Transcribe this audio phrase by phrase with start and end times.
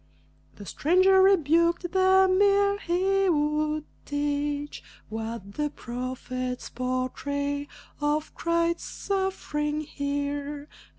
[0.55, 7.67] The stranger rebuked them ere he would teach What the prophets portray
[7.99, 10.67] of Christ's sufferings here.